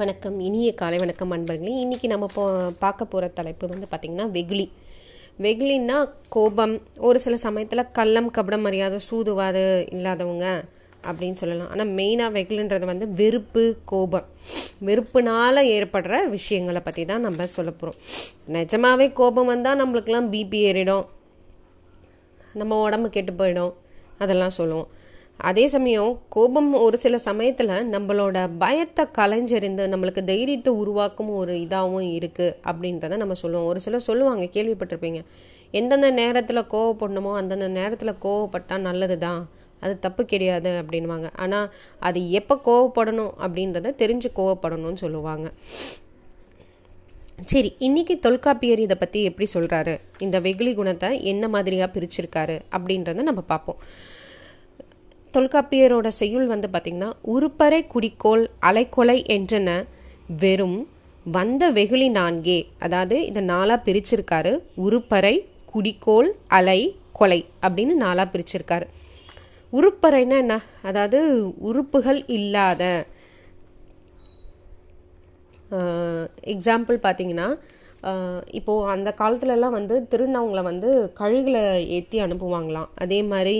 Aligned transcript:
வணக்கம் 0.00 0.36
இனிய 0.40 0.68
காலை 0.80 0.98
வணக்கம் 0.98 1.32
அன்பர்களே. 1.34 1.72
இன்றைக்கி 1.82 2.06
நம்ம 2.12 2.26
போ 2.34 2.42
பார்க்க 2.82 3.06
போகிற 3.12 3.24
தலைப்பு 3.38 3.64
வந்து 3.72 3.86
பார்த்திங்கன்னா 3.92 4.26
வெகுளி. 4.36 4.64
வெகுளின்னா 5.44 5.96
கோபம் 6.34 6.74
ஒரு 7.08 7.18
சில 7.24 7.36
சமயத்தில் 7.44 7.82
கள்ளம் 7.98 8.30
கபடம் 8.36 8.64
மரியாதை 8.66 8.98
சூதுவாது 9.08 9.64
இல்லாதவங்க 9.96 10.46
அப்படின்னு 11.08 11.40
சொல்லலாம். 11.42 11.70
ஆனால் 11.72 11.90
மெயினாக 11.98 12.34
வெகுளுன்றது 12.36 12.88
வந்து 12.92 13.08
வெறுப்பு 13.20 13.64
கோபம். 13.92 14.28
வெறுப்புனால் 14.88 15.62
ஏற்படுற 15.76 16.22
விஷயங்களை 16.36 16.82
பற்றி 16.86 17.04
தான் 17.12 17.26
நம்ம 17.26 17.48
சொல்ல 17.56 17.72
போகிறோம் 17.82 17.98
நிஜமாவே 18.56 19.08
கோபம் 19.20 19.52
வந்தால் 19.52 19.80
நம்மளுக்கெல்லாம் 19.82 20.30
பிபி 20.36 20.60
ஏறிடும். 20.70 21.06
நம்ம 22.62 22.80
உடம்பு 22.86 23.10
கெட்டு 23.18 23.34
போயிடும். 23.42 23.74
அதெல்லாம் 24.18 24.56
சொல்லுவோம். 24.60 24.90
அதே 25.48 25.64
சமயம் 25.74 26.10
கோபம் 26.34 26.68
ஒரு 26.86 26.96
சில 27.04 27.16
சமயத்தில் 27.26 27.72
நம்மளோட 27.94 28.36
பயத்தை 28.62 29.04
கலைஞ்சறிந்து 29.18 29.84
நம்மளுக்கு 29.92 30.22
தைரியத்தை 30.30 30.72
உருவாக்கும் 30.82 31.30
ஒரு 31.40 31.54
இதாகவும் 31.64 32.08
இருக்குது 32.16 32.56
அப்படின்றத 32.70 33.18
நம்ம 33.22 33.36
சொல்லுவோம். 33.42 33.68
ஒரு 33.70 33.80
சிலர் 33.84 34.06
சொல்லுவாங்க 34.08 34.46
கேள்விப்பட்டிருப்பீங்க. 34.56 35.20
எந்தெந்த 35.80 36.10
நேரத்தில் 36.20 36.68
கோவப்படணுமோ 36.74 37.32
அந்தந்த 37.40 37.70
நேரத்தில் 37.78 38.20
கோவப்பட்டால் 38.26 38.86
நல்லது 38.88 39.16
தான் 39.26 39.40
அது 39.84 39.94
தப்பு 40.06 40.22
கிடையாது 40.32 40.70
அப்படின்வாங்க 40.80 41.28
ஆனால் 41.44 41.68
அது 42.08 42.20
எப்போ 42.40 42.54
கோவப்படணும் 42.68 43.32
அப்படின்றத 43.44 43.94
தெரிஞ்சு 44.02 44.30
கோவப்படணும்னு 44.38 45.02
சொல்லுவாங்க. 45.04 45.48
சரி 47.50 47.68
இன்னைக்கு 47.86 48.14
தொல்காப்பியர் 48.24 48.86
இதை 48.86 48.96
பற்றி 49.02 49.20
எப்படி 49.28 49.46
சொல்கிறாரு 49.56 49.94
இந்த 50.24 50.36
வெகுளி 50.46 50.72
குணத்தை 50.78 51.08
என்ன 51.32 51.44
மாதிரியாக 51.54 51.94
பிரிச்சிருக்காரு 51.94 52.56
அப்படின்றத 52.76 53.22
நம்ம 53.28 53.42
பார்ப்போம். 53.52 53.80
தொல்காப்பியரோட 55.34 56.08
செய்யுள் 56.20 56.46
வந்து 56.46 56.68
பார்த்திங்கன்னா 56.72 57.10
உருப்பறை 57.34 57.80
குடிக்கோள் 57.94 58.42
அலைக்கொலை 58.68 59.18
என்றன 59.36 59.68
வெறும் 60.42 60.78
வந்த 61.36 61.62
வெகுளி 61.70 62.08
நான்கே 62.10 62.58
அதாவது 62.78 63.16
இதை 63.26 63.42
நாளாக 63.42 63.84
பிரிச்சிருக்காரு. 63.86 64.52
உருப்பறை 64.86 65.34
குடிக்கோள் 65.72 66.28
அலை 66.58 66.80
கொலை 67.18 67.40
அப்படின்னு 67.66 67.94
நாளாக 68.04 68.26
பிரிச்சிருக்காரு. 68.32 68.86
உருப்பறைன்னா 69.72 70.36
என்ன? 70.44 70.54
அதாவது 70.82 71.18
உறுப்புகள் 71.68 72.20
இல்லாத 72.38 72.82
எக்ஸாம்பிள் 76.54 76.96
பார்த்தீங்கன்னா 77.04 77.48
இப்போது 78.58 78.86
அந்த 78.94 79.10
காலத்துலலாம் 79.20 79.74
வந்து 79.78 79.96
திருநவங்களை 80.12 80.62
வந்து 80.68 80.90
கழுகில் 81.20 81.58
ஏற்றி 81.96 82.18
அனுப்புவாங்களாம். 82.26 82.88
அதே 83.04 83.18
மாதிரி 83.32 83.54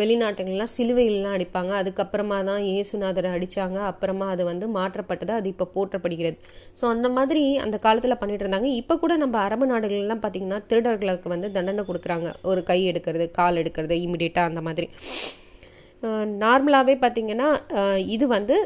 வெளிநாட்டுகள்லாம் 0.00 0.72
சிலுவைகள்லாம் 0.76 1.36
அடிப்பாங்க. 1.36 1.72
அதுக்கப்புறமா 1.80 2.38
தான் 2.50 2.62
ஏசுநாதர் 2.76 3.28
அடித்தாங்க 3.36 3.78
அப்புறமா 3.90 4.28
அது 4.34 4.44
வந்து 4.50 4.68
மாற்றப்பட்டது. 4.78 5.34
அது 5.40 5.48
இப்போ 5.54 5.68
போற்றப்படுகிறது. 5.76 6.38
ஸோ 6.80 6.86
அந்த 6.94 7.10
மாதிரி 7.18 7.44
அந்த 7.66 7.78
காலத்தில் 7.86 8.20
பண்ணிட்டு 8.22 8.46
இருந்தாங்க. 8.46 8.70
இப்போ 8.82 8.96
கூட 9.04 9.16
நம்ம 9.24 9.38
அரபு 9.48 9.68
நாடுகள்லாம் 9.72 10.22
பார்த்திங்கன்னா 10.24 10.60
திருடர்களுக்கு 10.70 11.34
வந்து 11.34 11.50
தண்டனை 11.58 11.84
கொடுக்குறாங்க. 11.90 12.30
ஒரு 12.52 12.62
கை 12.72 12.80
எடுக்கிறது 12.92 13.28
கால் 13.40 13.60
எடுக்கிறது 13.64 13.96
இமிடியேட்டாக 14.06 14.50
அந்த 14.52 14.62
மாதிரி. 14.68 14.88
நார்மலாகவே 16.42 16.94
பார்த்திங்கன்னா 17.00 17.48
இது 18.14 18.26
வந்து 18.34 18.56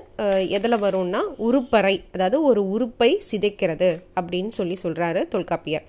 எதில் 0.56 0.82
வரும்னா 0.84 1.20
உறுப்பறை 1.46 1.94
அதாவது 2.14 2.38
ஒரு 2.50 2.60
உறுப்பை 2.68 3.10
சிதைக்கிறது 3.30 3.88
அப்படின்னு 4.20 4.52
சொல்லி 4.58 4.76
சொல்கிறாரு 4.82 5.22
தொல்காப்பியர். 5.34 5.86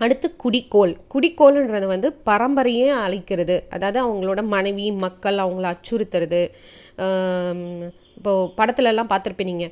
அடுத்து 0.00 0.28
குடிக்கோள் 0.42 0.92
குடிக்கோள்ன்றது 1.14 1.86
வந்து 1.86 2.08
பரம்பரையே 2.26 2.88
அழைக்கிறது. 3.04 3.56
அதாவது 3.70 3.98
அவங்களோட 4.04 4.40
மனைவி 4.54 4.86
மக்கள் 5.04 5.38
அவங்கள 5.44 5.66
அச்சுறுத்துறது 5.74 6.42
இப்போது 8.18 8.48
படத்துலலாம் 8.58 9.10
பார்த்துருப்பீங்க. 9.12 9.66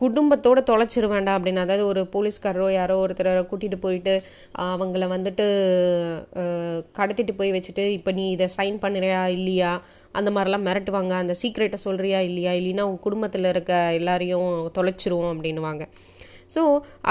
குடும்பத்தோடு 0.00 0.60
தொலைச்சிரு 0.70 1.08
வேண்டாம் 1.14 1.36
அப்படின்னு. 1.38 1.64
அதாவது 1.66 1.84
ஒரு 1.90 2.02
போலீஸ்காரரோ 2.14 2.68
யாரோ 2.78 2.94
ஒருத்தரை 3.04 3.32
கூட்டிகிட்டு 3.50 3.78
போயிட்டு 3.84 4.14
அவங்கள 4.72 5.06
வந்துட்டு 5.14 5.46
கடத்திட்டு 6.98 7.34
போய் 7.40 7.54
வச்சுட்டு 7.56 7.84
இப்போ 7.98 8.12
நீ 8.18 8.24
இதை 8.36 8.48
சைன் 8.56 8.78
பண்ணுறியா 8.84 9.20
இல்லையா? 9.38 9.72
அந்த 10.18 10.30
மாதிரிலாம் 10.36 10.66
மிரட்டுவாங்க. 10.68 11.12
அந்த 11.22 11.36
சீக்ரெட்டை 11.42 11.80
சொல்கிறியா 11.86 12.20
இல்லையா? 12.30 12.52
இல்லைன்னா 12.60 12.86
உன் 12.90 13.04
குடும்பத்தில் 13.06 13.50
இருக்க 13.52 13.72
எல்லாரையும் 14.00 14.50
தொலைச்சிருவோம் 14.78 15.32
அப்படின்வாங்க 15.34 15.84
ஸோ 16.54 16.62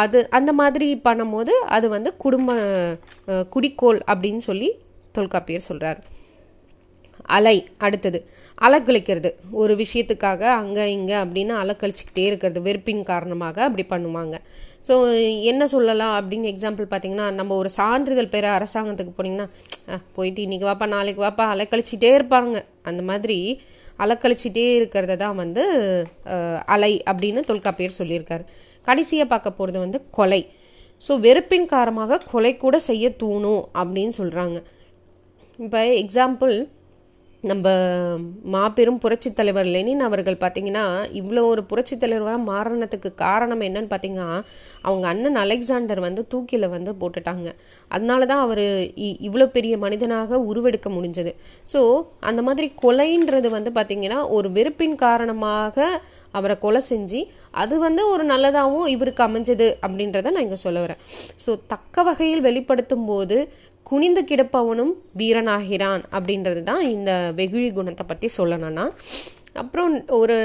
அது 0.02 0.18
அந்த 0.38 0.52
மாதிரி 0.60 0.88
பண்ணும்போது 1.08 1.54
அது 1.78 1.88
வந்து 1.96 2.10
குடும்ப 2.24 2.52
குடிக்கோள் 3.56 4.00
அப்படின்னு 4.12 4.44
சொல்லி 4.50 4.70
தொல்காப்பியர் 5.18 5.68
சொல்கிறார் 5.70 6.00
அலை 7.38 7.58
அடுத்தது. 7.86 8.20
அலக்கழிக்கிறது 8.66 9.30
ஒரு 9.62 9.74
விஷயத்துக்காக 9.82 10.42
அங்கே 10.62 10.84
இங்கே 10.98 11.16
அப்படின்னு 11.24 11.54
அலக்கழிச்சிக்கிட்டே 11.62 12.26
இருக்கிறது. 12.30 12.60
வெறுப்பின் 12.68 13.04
காரணமாக 13.12 13.64
அப்படி 13.68 13.86
பண்ணுவாங்க. 13.94 14.36
ஸோ 14.88 14.96
என்ன 15.52 15.64
சொல்லலாம் 15.74 16.16
அப்படின்னு 16.20 16.52
எக்ஸாம்பிள் 16.54 16.88
பார்த்தீங்கன்னா 16.92 17.28
நம்ம 17.40 17.56
ஒரு 17.62 17.70
சான்றிதழ் 17.78 18.34
பெற 18.36 18.46
அரசாங்கத்துக்கு 18.58 19.14
போனீங்கன்னா 19.18 19.48
போயிட்டு 20.18 20.42
இன்றைக்கி 20.46 20.68
வாப்பா 20.70 20.88
நாளைக்கு 20.96 21.24
வாப்பா 21.26 21.46
அலக்கழிச்சிட்டே 21.54 22.12
இருப்பாங்க. 22.18 22.60
அந்த 22.90 23.02
மாதிரி 23.10 23.38
அலக்கழிச்சிட்டே 24.04 24.68
இருக்கிறத 24.80 25.16
தான் 25.24 25.40
வந்து 25.42 25.64
அலை 26.76 26.94
அப்படின்னு 27.12 27.42
தொல்காப்பியர் 27.50 28.00
சொல்லியிருக்காரு. 28.00 28.46
கடைசியாக 28.88 29.32
பார்க்க 29.34 29.60
போகிறது 29.60 29.80
வந்து 29.86 30.00
கொலை. 30.18 30.42
ஸோ 31.02 31.14
வெறுப்பின் 31.26 31.68
காரணமாக 31.76 32.22
கொலை 32.32 32.52
கூட 32.64 32.76
செய்ய 32.90 33.06
தூணும் 33.22 33.64
அப்படின்னு 33.82 34.14
சொல்கிறாங்க 34.22 34.58
இப்போ 35.60 35.82
எக்ஸாம்பிள் 36.04 36.56
நம்ம 37.50 37.72
மாபெரும் 38.54 39.00
புரட்சி 39.04 39.30
தலைவர் 39.40 39.68
லெனின் 39.74 40.04
அவர்கள் 40.06 40.38
பார்த்தீங்கன்னா 40.44 40.84
இவ்வளோ 41.20 41.42
ஒரு 41.54 41.62
புரட்சி 41.72 41.96
தலைவராக 42.04 42.40
மாறினத்துக்கு 42.52 43.10
காரணம் 43.24 43.64
என்னன்னு 43.68 43.92
பார்த்தீங்கன்னா 43.92 44.30
அவங்க 44.88 45.06
அண்ணன் 45.12 45.38
அலெக்சாண்டர் 45.42 46.02
வந்து 46.06 46.22
தூக்கில 46.32 46.70
வந்து 46.76 46.92
போட்டுட்டாங்க. 47.02 47.50
அதனால 47.96 48.26
தான் 48.32 48.44
அவர் 48.46 48.64
இவ்வளோ 49.28 49.48
பெரிய 49.58 49.76
மனிதனாக 49.86 50.40
உருவெடுக்க 50.52 50.90
முடிஞ்சது. 50.98 51.34
ஸோ 51.74 51.82
அந்த 52.32 52.44
மாதிரி 52.48 52.70
கொலைன்றது 52.84 53.52
வந்து 53.58 53.74
பார்த்தீங்கன்னா 53.78 54.20
ஒரு 54.38 54.50
வெறுப்பின் 54.58 54.98
காரணமாக 55.06 55.88
அவரை 56.40 56.56
கொலை 56.66 56.84
செஞ்சு 56.92 57.20
அது 57.64 57.76
வந்து 57.86 58.02
ஒரு 58.14 58.24
நல்லதாகவும் 58.32 58.90
இவருக்கு 58.96 59.22
அமைஞ்சது 59.28 59.68
அப்படின்றத 59.86 60.34
நான் 60.36 60.46
இங்கே 60.48 60.62
சொல்ல 60.66 60.80
வரேன். 60.86 61.02
ஸோ 61.44 61.52
தக்க 61.74 62.04
வகையில் 62.10 62.46
வெளிப்படுத்தும் 62.48 63.08
போது 63.12 63.38
குனிந்து 63.90 64.22
கிடப்பவனும் 64.32 64.94
வீரனாகிறான் 65.20 66.04
அப்படின்றது 66.18 66.62
தான் 66.70 66.84
இந்த 66.96 67.12
வெகுழி 67.40 67.70
குணத்தை 67.78 68.06
பற்றி 68.12 68.28
சொல்லணும்னா. 68.38 68.86
அப்புறம் 69.62 69.92
ஒரு 70.20 70.38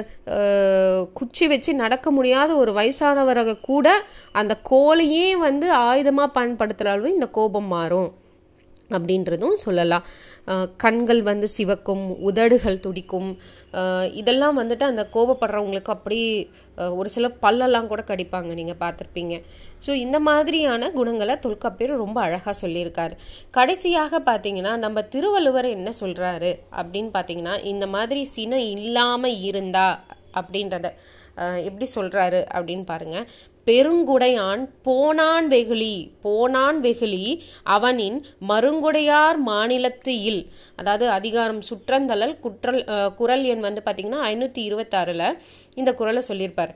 குச்சி 1.18 1.44
வச்சு 1.52 1.70
நடக்க 1.82 2.06
முடியாத 2.16 2.50
ஒரு 2.62 2.72
வயசானவரை 2.78 3.54
கூட 3.68 3.86
அந்த 4.40 4.54
கோலையே 4.70 5.28
வந்து 5.46 5.68
ஆயுதமாக 5.88 6.34
பயன்படுத்துகிற 6.36 6.92
அளவு 6.94 7.14
இந்த 7.16 7.28
கோபம் 7.38 7.70
மாறும். 7.76 8.10
அப்படின்றதும் 8.96 9.56
சொல்லலாம். 9.64 10.04
கண்கள் 10.84 11.20
வந்து 11.30 11.46
சிவக்கும் 11.56 12.04
உதடுகள் 12.28 12.82
துடிக்கும். 12.86 13.30
இதெல்லாம் 14.20 14.58
வந்துட்டு 14.60 14.84
அந்த 14.90 15.02
கோபப்படுறவங்களுக்கு 15.14 15.92
அப்படி 15.96 16.18
ஒரு 16.98 17.08
சில 17.14 17.26
பல்லெல்லாம் 17.44 17.90
கூட 17.90 18.02
கடிப்பாங்க 18.10 18.52
நீங்கள் 18.60 18.80
பார்த்துருப்பீங்க. 18.84 19.34
ஸோ 19.86 19.90
இந்த 20.04 20.20
மாதிரியான 20.28 20.90
குணங்களை 20.98 21.36
தொல்காப்பியர் 21.46 22.02
ரொம்ப 22.04 22.18
அழகாக 22.26 22.54
சொல்லியிருக்காரு. 22.62 23.14
கடைசியாக 23.58 24.22
பார்த்தீங்கன்னா 24.30 24.74
நம்ம 24.84 25.02
திருவள்ளுவர் 25.14 25.68
என்ன 25.76 25.92
சொல்கிறாரு 26.02 26.52
அப்படின்னு 26.80 27.12
பார்த்தீங்கன்னா 27.18 27.56
இந்த 27.74 27.88
மாதிரி 27.96 28.22
சினம் 28.36 28.68
இல்லாமல் 28.76 29.40
இருந்தா 29.50 29.88
அப்படின்றத 30.40 30.88
எப்படி 31.68 31.86
சொல்கிறாரு 31.94 32.40
அப்படின்னு 32.56 32.84
பாருங்கள் 32.90 33.26
பெருங்குடையான் 33.66 34.62
போனான் 34.86 35.48
வெகுளி 35.52 35.94
போனான் 36.24 36.78
வெகுளி 36.86 37.24
அவனின் 37.74 38.18
மருங்குடையார் 38.50 39.38
மாநிலத்து 39.48 40.14
இல். 40.30 40.42
அதாவது 40.80 41.06
அதிகாரம் 41.18 41.62
சுற்றந்தளல் 41.68 42.34
குற்றல் 42.44 42.82
குரல் 43.18 43.44
எண் 43.52 43.66
வந்து 43.66 43.82
பார்த்தீங்கன்னா 43.86 44.22
ஐநூற்றி 44.32 44.62
இருபத்தாறில் 44.68 45.26
இந்த 45.80 45.92
குரலை 46.00 46.22
சொல்லியிருப்பார். 46.30 46.72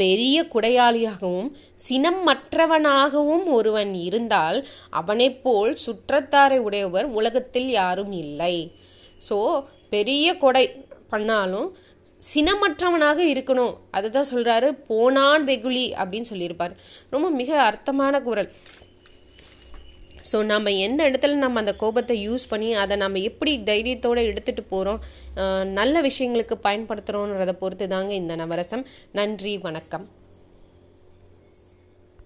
பெரிய 0.00 0.36
குடையாளியாகவும் 0.52 1.48
சினம் 1.86 2.20
மற்றவனாகவும் 2.28 3.46
ஒருவன் 3.56 3.92
இருந்தால் 4.06 4.58
அவனைப் 5.00 5.40
போல் 5.44 5.72
சுற்றத்தாரை 5.84 6.58
உடையவர் 6.66 7.08
உலகத்தில் 7.18 7.70
யாரும் 7.80 8.12
இல்லை. 8.24 8.56
ஸோ 9.28 9.38
பெரிய 9.94 10.26
கொடை 10.44 10.64
பண்ணாலும் 11.12 11.68
சினமற்றவனாக 12.30 13.20
இருக்கணும். 13.32 13.74
அதை 13.96 14.08
தான் 14.16 14.30
சொல்கிறாரு 14.32 14.68
போனான் 14.90 15.44
வெகுளி 15.50 15.86
அப்படின்னு 16.02 16.30
சொல்லியிருப்பார். 16.32 16.74
ரொம்ப 17.14 17.28
மிக 17.40 17.50
அர்த்தமான 17.68 18.22
குரல். 18.28 18.50
ஸோ 20.30 20.36
நம்ம 20.50 20.70
எந்த 20.86 21.00
இடத்துல 21.08 21.34
நம்ம 21.44 21.60
அந்த 21.62 21.72
கோபத்தை 21.82 22.14
யூஸ் 22.26 22.44
பண்ணி 22.52 22.68
அதை 22.82 22.94
நம்ம 23.02 23.20
எப்படி 23.30 23.52
தைரியத்தோடு 23.70 24.20
எடுத்துகிட்டு 24.30 24.64
போகிறோம் 24.74 25.00
நல்ல 25.78 26.00
விஷயங்களுக்கு 26.08 26.56
பயன்படுத்துகிறோன்றதை 26.66 27.54
பொறுத்து 27.62 27.88
தாங்க 27.94 28.14
இந்த 28.22 28.34
நவரசம். 28.42 28.84
நன்றி 29.18 29.54
வணக்கம். 29.66 30.06